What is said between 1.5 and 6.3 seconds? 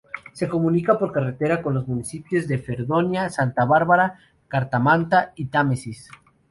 con los municipios de Fredonia, Santa Bárbara, Caramanta y Támesis.